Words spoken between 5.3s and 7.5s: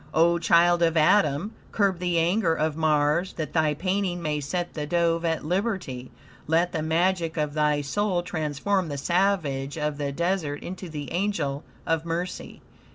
liberty. Let the magic